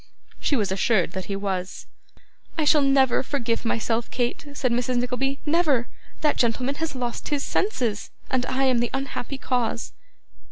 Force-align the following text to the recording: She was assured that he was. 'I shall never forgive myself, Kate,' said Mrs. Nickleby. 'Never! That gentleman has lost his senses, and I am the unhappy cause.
She 0.39 0.55
was 0.55 0.71
assured 0.71 1.11
that 1.11 1.25
he 1.25 1.35
was. 1.35 1.85
'I 2.57 2.65
shall 2.65 2.81
never 2.81 3.21
forgive 3.21 3.63
myself, 3.63 4.09
Kate,' 4.09 4.47
said 4.55 4.71
Mrs. 4.71 4.97
Nickleby. 4.97 5.37
'Never! 5.45 5.89
That 6.21 6.37
gentleman 6.37 6.73
has 6.81 6.95
lost 6.95 7.27
his 7.29 7.43
senses, 7.43 8.09
and 8.31 8.43
I 8.47 8.63
am 8.63 8.79
the 8.79 8.89
unhappy 8.95 9.37
cause. 9.37 9.93